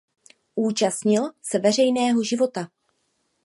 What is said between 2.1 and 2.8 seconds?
života.